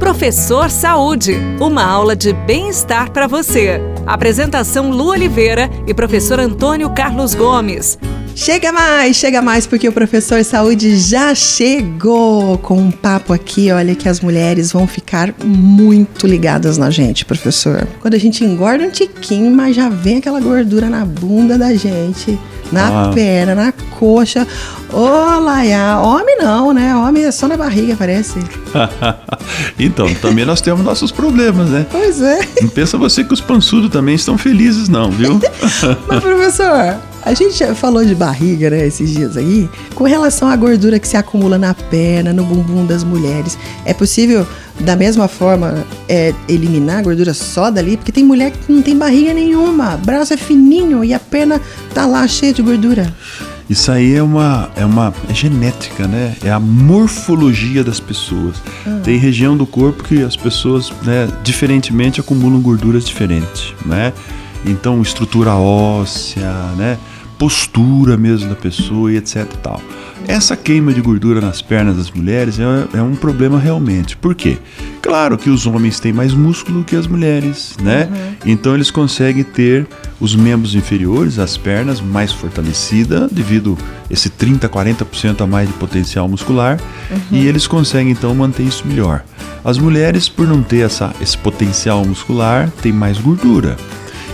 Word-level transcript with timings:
Professor 0.00 0.70
Saúde, 0.70 1.36
uma 1.60 1.84
aula 1.84 2.16
de 2.16 2.32
bem-estar 2.32 3.10
para 3.10 3.26
você. 3.26 3.78
Apresentação 4.06 4.90
Lu 4.90 5.08
Oliveira 5.08 5.70
e 5.86 5.92
professor 5.92 6.40
Antônio 6.40 6.88
Carlos 6.88 7.34
Gomes. 7.34 7.98
Chega 8.34 8.72
mais, 8.72 9.16
chega 9.16 9.42
mais, 9.42 9.66
porque 9.66 9.86
o 9.86 9.92
professor 9.92 10.42
Saúde 10.42 10.96
já 10.96 11.34
chegou 11.34 12.56
com 12.58 12.78
um 12.78 12.90
papo 12.90 13.34
aqui. 13.34 13.70
Olha 13.70 13.94
que 13.94 14.08
as 14.08 14.20
mulheres 14.20 14.72
vão 14.72 14.86
ficar 14.86 15.34
muito 15.44 16.26
ligadas 16.26 16.78
na 16.78 16.88
gente, 16.90 17.26
professor. 17.26 17.86
Quando 18.00 18.14
a 18.14 18.18
gente 18.18 18.42
engorda 18.42 18.82
um 18.82 18.90
tiquinho, 18.90 19.54
mas 19.54 19.76
já 19.76 19.90
vem 19.90 20.16
aquela 20.16 20.40
gordura 20.40 20.88
na 20.88 21.04
bunda 21.04 21.58
da 21.58 21.74
gente 21.74 22.38
na 22.72 23.08
ah. 23.08 23.12
perna, 23.12 23.54
na 23.54 23.72
coxa. 24.00 24.48
Ô, 24.90 25.38
Laia, 25.40 25.98
homem 25.98 26.38
não, 26.38 26.72
né? 26.72 26.96
Homem 26.96 27.24
é 27.24 27.30
só 27.30 27.46
na 27.46 27.56
barriga, 27.56 27.94
parece. 27.96 28.38
então, 29.78 30.12
também 30.14 30.46
nós 30.46 30.62
temos 30.62 30.82
nossos 30.82 31.12
problemas, 31.12 31.68
né? 31.68 31.86
Pois 31.90 32.22
é. 32.22 32.40
Não 32.62 32.68
pensa 32.70 32.96
você 32.96 33.22
que 33.22 33.34
os 33.34 33.42
pançudos 33.42 33.90
também 33.90 34.14
estão 34.14 34.38
felizes, 34.38 34.88
não, 34.88 35.10
viu? 35.10 35.38
Mas, 36.08 36.20
professor, 36.20 36.98
a 37.22 37.34
gente 37.34 37.62
falou 37.74 38.02
de 38.04 38.14
barriga, 38.14 38.70
né, 38.70 38.86
esses 38.86 39.10
dias 39.10 39.36
aí, 39.36 39.68
com 39.94 40.04
relação 40.04 40.48
à 40.48 40.56
gordura 40.56 40.98
que 40.98 41.06
se 41.06 41.16
acumula 41.16 41.58
na 41.58 41.74
perna, 41.74 42.32
no 42.32 42.44
bumbum 42.44 42.86
das 42.86 43.04
mulheres. 43.04 43.58
É 43.84 43.92
possível, 43.92 44.46
da 44.80 44.96
mesma 44.96 45.28
forma, 45.28 45.84
é, 46.08 46.32
eliminar 46.48 46.98
a 47.00 47.02
gordura 47.02 47.34
só 47.34 47.70
dali? 47.70 47.98
Porque 47.98 48.10
tem 48.10 48.24
mulher 48.24 48.50
que 48.52 48.72
não 48.72 48.80
tem 48.80 48.96
barriga 48.96 49.34
nenhuma, 49.34 49.98
braço 49.98 50.32
é 50.32 50.36
fininho 50.38 51.04
e 51.04 51.12
a 51.12 51.20
perna 51.20 51.60
tá 51.92 52.06
lá 52.06 52.26
cheia 52.26 52.54
de 52.54 52.62
gordura. 52.62 53.12
Isso 53.70 53.92
aí 53.92 54.16
é 54.16 54.22
uma, 54.22 54.68
é 54.74 54.84
uma 54.84 55.14
é 55.28 55.32
genética, 55.32 56.08
né? 56.08 56.34
É 56.42 56.50
a 56.50 56.58
morfologia 56.58 57.84
das 57.84 58.00
pessoas. 58.00 58.60
Ah. 58.84 58.98
Tem 59.04 59.16
região 59.16 59.56
do 59.56 59.64
corpo 59.64 60.02
que 60.02 60.24
as 60.24 60.36
pessoas, 60.36 60.92
né, 61.04 61.28
diferentemente, 61.44 62.18
acumulam 62.18 62.60
gorduras 62.60 63.04
diferentes, 63.04 63.72
né? 63.86 64.12
Então, 64.66 65.00
estrutura 65.00 65.54
óssea, 65.54 66.50
né? 66.76 66.98
Postura 67.40 68.18
mesmo 68.18 68.50
da 68.50 68.54
pessoa 68.54 69.10
e 69.10 69.16
etc 69.16 69.46
tal. 69.62 69.80
Essa 70.28 70.54
queima 70.54 70.92
de 70.92 71.00
gordura 71.00 71.40
nas 71.40 71.62
pernas 71.62 71.96
das 71.96 72.10
mulheres 72.10 72.58
é, 72.60 72.98
é, 72.98 73.02
um 73.02 73.16
problema 73.16 73.58
realmente. 73.58 74.14
Por 74.14 74.34
quê? 74.34 74.58
Claro 75.00 75.38
que 75.38 75.48
os 75.48 75.66
homens 75.66 75.98
têm 75.98 76.12
mais 76.12 76.34
músculo 76.34 76.84
que 76.84 76.94
as 76.94 77.06
mulheres, 77.06 77.76
né? 77.82 78.06
Uhum. 78.10 78.52
Então 78.52 78.74
eles 78.74 78.90
conseguem 78.90 79.42
ter 79.42 79.86
os 80.20 80.36
membros 80.36 80.74
inferiores, 80.74 81.38
as 81.38 81.56
pernas, 81.56 81.98
mais 82.02 82.30
fortalecida 82.30 83.26
devido 83.32 83.76
a 84.08 84.12
esse 84.12 84.28
30, 84.28 84.68
40% 84.68 85.40
a 85.40 85.46
mais 85.46 85.66
de 85.66 85.74
potencial 85.76 86.28
muscular 86.28 86.78
uhum. 87.10 87.18
e 87.32 87.46
eles 87.46 87.66
conseguem 87.66 88.12
então 88.12 88.34
manter 88.34 88.64
isso 88.64 88.86
melhor. 88.86 89.24
As 89.64 89.78
mulheres, 89.78 90.28
por 90.28 90.46
não 90.46 90.62
ter 90.62 90.80
essa, 90.80 91.12
esse 91.20 91.36
potencial 91.38 92.04
muscular, 92.04 92.70
têm 92.82 92.92
mais 92.92 93.18
gordura. 93.18 93.76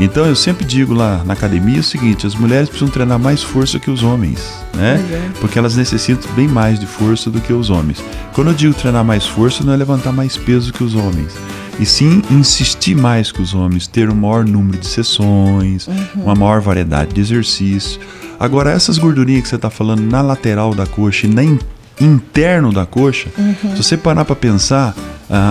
Então 0.00 0.24
eu 0.26 0.36
sempre 0.36 0.64
digo 0.64 0.94
lá 0.94 1.22
na 1.24 1.32
academia 1.32 1.80
o 1.80 1.82
seguinte: 1.82 2.26
as 2.26 2.34
mulheres 2.34 2.68
precisam 2.68 2.92
treinar 2.92 3.18
mais 3.18 3.42
força 3.42 3.78
que 3.78 3.90
os 3.90 4.02
homens, 4.02 4.40
né? 4.74 4.94
É. 5.10 5.30
Porque 5.40 5.58
elas 5.58 5.76
necessitam 5.76 6.30
bem 6.32 6.46
mais 6.46 6.78
de 6.78 6.86
força 6.86 7.30
do 7.30 7.40
que 7.40 7.52
os 7.52 7.68
homens. 7.68 8.02
Quando 8.32 8.48
eu 8.48 8.54
digo 8.54 8.74
treinar 8.74 9.04
mais 9.04 9.26
força, 9.26 9.64
não 9.64 9.72
é 9.72 9.76
levantar 9.76 10.12
mais 10.12 10.36
peso 10.36 10.72
que 10.72 10.84
os 10.84 10.94
homens, 10.94 11.34
e 11.80 11.84
sim 11.84 12.22
insistir 12.30 12.94
mais 12.94 13.32
que 13.32 13.42
os 13.42 13.54
homens, 13.54 13.88
ter 13.88 14.08
um 14.08 14.14
maior 14.14 14.44
número 14.44 14.78
de 14.78 14.86
sessões, 14.86 15.88
uhum. 15.88 16.22
uma 16.22 16.34
maior 16.34 16.60
variedade 16.60 17.12
de 17.12 17.20
exercícios. 17.20 17.98
Agora, 18.38 18.70
essas 18.70 18.98
gordurinhas 18.98 19.42
que 19.42 19.48
você 19.48 19.56
está 19.56 19.68
falando 19.68 20.00
na 20.00 20.22
lateral 20.22 20.72
da 20.72 20.86
coxa 20.86 21.26
e 21.26 21.30
na 21.30 21.42
interno 22.00 22.72
da 22.72 22.86
coxa, 22.86 23.28
uhum. 23.36 23.76
se 23.76 23.82
você 23.82 23.96
parar 23.96 24.24
para 24.24 24.36
pensar, 24.36 24.94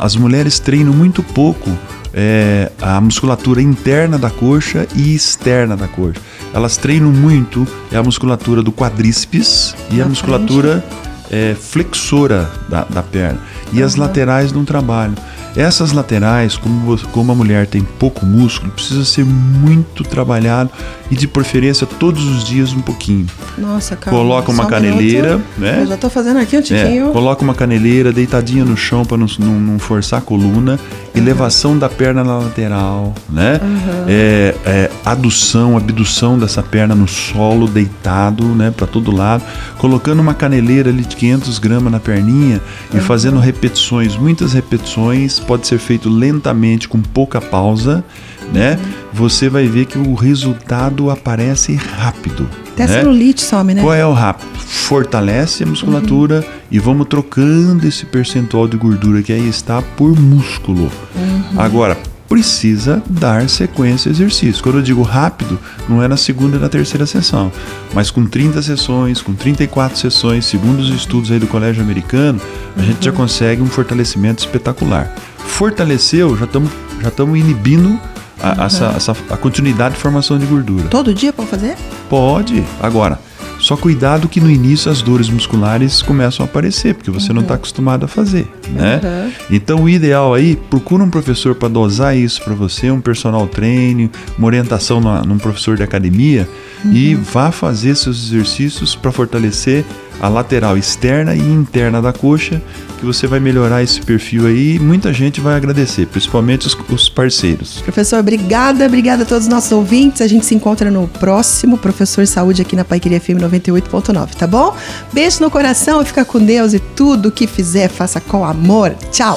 as 0.00 0.16
mulheres 0.16 0.58
treinam 0.58 0.92
muito 0.92 1.22
pouco 1.22 1.70
é, 2.12 2.70
a 2.80 3.00
musculatura 3.00 3.62
interna 3.62 4.18
da 4.18 4.30
coxa 4.30 4.86
e 4.94 5.14
externa 5.14 5.76
da 5.76 5.88
coxa. 5.88 6.20
Elas 6.52 6.76
treinam 6.76 7.10
muito 7.10 7.66
é 7.90 7.96
a 7.96 8.02
musculatura 8.02 8.62
do 8.62 8.70
quadríceps 8.70 9.74
e 9.90 10.02
a 10.02 10.06
musculatura 10.06 10.84
é, 11.30 11.56
flexora 11.58 12.50
da, 12.68 12.84
da 12.84 13.02
perna. 13.02 13.38
E 13.72 13.80
uhum. 13.80 13.86
as 13.86 13.96
laterais 13.96 14.52
não 14.52 14.64
trabalham. 14.64 15.14
Essas 15.56 15.92
laterais, 15.92 16.56
como, 16.56 16.98
como 17.08 17.32
a 17.32 17.34
mulher 17.34 17.66
tem 17.66 17.82
pouco 17.82 18.24
músculo, 18.24 18.72
precisa 18.72 19.04
ser 19.04 19.24
muito 19.24 20.02
trabalhado 20.02 20.70
e 21.10 21.14
de 21.14 21.28
preferência 21.28 21.86
todos 21.86 22.24
os 22.24 22.42
dias 22.42 22.72
um 22.72 22.80
pouquinho. 22.80 23.26
Nossa, 23.58 23.94
cara. 23.94 24.16
Coloca 24.16 24.50
uma 24.50 24.64
caneleira, 24.64 25.40
né? 25.58 25.80
Eu 25.82 25.86
já 25.86 25.96
tô 25.98 26.08
fazendo 26.08 26.38
aqui 26.38 26.56
um 26.56 26.62
tiquinho. 26.62 27.10
É, 27.10 27.12
coloca 27.12 27.42
uma 27.42 27.54
caneleira 27.54 28.12
deitadinha 28.12 28.64
no 28.64 28.76
chão 28.78 29.04
para 29.04 29.18
não, 29.18 29.26
não, 29.38 29.60
não, 29.60 29.78
forçar 29.78 30.20
a 30.20 30.22
coluna, 30.22 30.72
uhum. 30.72 31.20
elevação 31.20 31.78
da 31.78 31.88
perna 31.88 32.24
na 32.24 32.38
lateral, 32.38 33.14
né? 33.28 33.60
Uhum. 33.62 34.04
É, 34.08 34.54
é, 34.64 34.90
adução, 35.04 35.76
abdução 35.76 36.38
dessa 36.38 36.62
perna 36.62 36.94
no 36.94 37.06
solo, 37.06 37.68
deitado, 37.68 38.44
né, 38.44 38.72
para 38.74 38.86
todo 38.86 39.14
lado, 39.14 39.44
colocando 39.76 40.20
uma 40.20 40.32
caneleira 40.32 40.88
ali 40.88 41.04
de 41.04 41.14
500 41.14 41.58
gramas 41.58 41.92
na 41.92 42.00
perninha 42.00 42.60
e 42.92 42.96
uhum. 42.96 43.02
fazendo 43.02 43.38
repetições, 43.38 44.16
muitas 44.16 44.54
repetições 44.54 45.41
pode 45.42 45.66
ser 45.66 45.78
feito 45.78 46.08
lentamente, 46.08 46.88
com 46.88 47.00
pouca 47.00 47.40
pausa, 47.40 48.04
né? 48.52 48.78
Você 49.12 49.48
vai 49.48 49.66
ver 49.66 49.86
que 49.86 49.98
o 49.98 50.14
resultado 50.14 51.10
aparece 51.10 51.74
rápido. 51.74 52.48
Até 52.72 52.86
né? 52.86 53.00
celulite 53.00 53.42
some, 53.42 53.74
né? 53.74 53.82
Qual 53.82 53.94
é 53.94 54.06
o 54.06 54.12
rápido? 54.12 54.48
Fortalece 54.58 55.64
a 55.64 55.66
musculatura 55.66 56.36
uhum. 56.36 56.62
e 56.70 56.78
vamos 56.78 57.06
trocando 57.06 57.86
esse 57.86 58.06
percentual 58.06 58.66
de 58.66 58.76
gordura 58.76 59.22
que 59.22 59.32
aí 59.32 59.46
está 59.48 59.82
por 59.82 60.18
músculo. 60.18 60.90
Uhum. 61.14 61.60
Agora, 61.60 61.98
precisa 62.32 63.02
dar 63.06 63.48
sequência 63.48 64.08
ao 64.08 64.14
exercício. 64.14 64.62
Quando 64.62 64.78
eu 64.78 64.82
digo 64.82 65.02
rápido, 65.02 65.58
não 65.88 66.02
é 66.02 66.08
na 66.08 66.16
segunda 66.16 66.56
e 66.56 66.60
na 66.60 66.68
terceira 66.68 67.04
sessão, 67.04 67.52
mas 67.92 68.10
com 68.10 68.24
30 68.24 68.62
sessões, 68.62 69.20
com 69.20 69.34
34 69.34 69.98
sessões, 69.98 70.46
segundo 70.46 70.80
os 70.80 70.88
estudos 70.88 71.30
aí 71.30 71.38
do 71.38 71.46
Colégio 71.46 71.82
Americano, 71.82 72.40
a 72.74 72.80
uhum. 72.80 72.86
gente 72.86 73.04
já 73.04 73.12
consegue 73.12 73.60
um 73.60 73.66
fortalecimento 73.66 74.40
espetacular 74.40 75.14
fortaleceu, 75.52 76.36
já 76.36 76.44
estamos 76.44 76.70
já 77.00 77.10
inibindo 77.36 77.98
a, 78.40 78.52
uhum. 78.52 78.64
essa, 78.64 78.86
essa, 78.96 79.16
a 79.30 79.36
continuidade 79.36 79.94
de 79.94 80.00
formação 80.00 80.38
de 80.38 80.46
gordura. 80.46 80.88
Todo 80.88 81.12
dia 81.12 81.32
pode 81.32 81.50
fazer? 81.50 81.76
Pode. 82.08 82.64
Agora, 82.80 83.20
só 83.62 83.76
cuidado 83.76 84.28
que 84.28 84.40
no 84.40 84.50
início 84.50 84.90
as 84.90 85.00
dores 85.00 85.28
musculares 85.28 86.02
começam 86.02 86.44
a 86.44 86.48
aparecer, 86.48 86.94
porque 86.94 87.12
você 87.12 87.28
uhum. 87.28 87.36
não 87.36 87.42
está 87.42 87.54
acostumado 87.54 88.04
a 88.04 88.08
fazer, 88.08 88.48
né? 88.70 89.00
Uhum. 89.02 89.32
Então 89.52 89.82
o 89.84 89.88
ideal 89.88 90.34
aí, 90.34 90.56
procura 90.68 91.04
um 91.04 91.08
professor 91.08 91.54
para 91.54 91.68
dosar 91.68 92.16
isso 92.16 92.42
para 92.42 92.54
você, 92.54 92.90
um 92.90 93.00
personal 93.00 93.46
training, 93.46 94.10
uma 94.36 94.48
orientação 94.48 95.00
numa, 95.00 95.22
num 95.22 95.38
professor 95.38 95.76
de 95.76 95.84
academia 95.84 96.48
uhum. 96.84 96.92
e 96.92 97.14
vá 97.14 97.52
fazer 97.52 97.94
seus 97.94 98.26
exercícios 98.26 98.96
para 98.96 99.12
fortalecer 99.12 99.84
a 100.22 100.28
lateral 100.28 100.78
externa 100.78 101.34
e 101.34 101.40
interna 101.40 102.00
da 102.00 102.12
coxa, 102.12 102.62
que 103.00 103.04
você 103.04 103.26
vai 103.26 103.40
melhorar 103.40 103.82
esse 103.82 104.00
perfil 104.00 104.46
aí 104.46 104.76
e 104.76 104.78
muita 104.78 105.12
gente 105.12 105.40
vai 105.40 105.56
agradecer, 105.56 106.06
principalmente 106.06 106.68
os, 106.68 106.78
os 106.88 107.08
parceiros. 107.08 107.80
Professor, 107.80 108.20
obrigada, 108.20 108.86
obrigada 108.86 109.24
a 109.24 109.26
todos 109.26 109.44
os 109.44 109.50
nossos 109.52 109.72
ouvintes. 109.72 110.22
A 110.22 110.28
gente 110.28 110.46
se 110.46 110.54
encontra 110.54 110.88
no 110.92 111.08
próximo 111.08 111.76
Professor 111.76 112.24
Saúde 112.24 112.62
aqui 112.62 112.76
na 112.76 112.84
Paiqueria 112.84 113.20
FM 113.20 113.42
98.9, 113.42 114.34
tá 114.34 114.46
bom? 114.46 114.76
Beijo 115.12 115.42
no 115.42 115.50
coração, 115.50 116.04
fica 116.04 116.24
com 116.24 116.38
Deus 116.38 116.72
e 116.72 116.78
tudo 116.78 117.32
que 117.32 117.48
fizer, 117.48 117.88
faça 117.88 118.20
com 118.20 118.44
amor. 118.44 118.94
Tchau! 119.10 119.36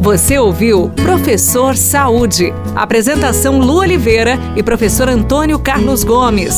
Você 0.00 0.38
ouviu 0.38 0.90
Professor 0.90 1.76
Saúde. 1.76 2.52
Apresentação 2.76 3.58
Lu 3.58 3.78
Oliveira 3.78 4.38
e 4.54 4.62
professor 4.62 5.08
Antônio 5.08 5.58
Carlos 5.58 6.04
Gomes. 6.04 6.54